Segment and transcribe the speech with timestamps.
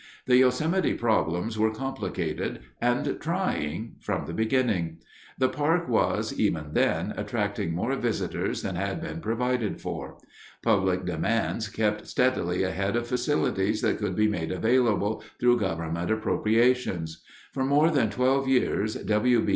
[0.25, 4.97] The Yosemite problems were complicated and trying from the beginning.
[5.37, 10.17] The park was, even then, attracting more visitors than had been provided for.
[10.63, 17.21] Public demands kept steadily ahead of facilities that could be made available through government appropriations.
[17.53, 19.41] For more than twelve years W.
[19.41, 19.49] B.